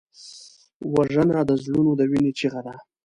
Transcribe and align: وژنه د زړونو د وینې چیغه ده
وژنه 0.93 1.39
د 1.49 1.51
زړونو 1.63 1.91
د 1.99 2.01
وینې 2.11 2.31
چیغه 2.39 2.61
ده 2.67 2.73